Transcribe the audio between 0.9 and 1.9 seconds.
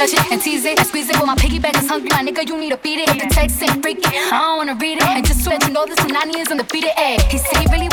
it. but my piggyback is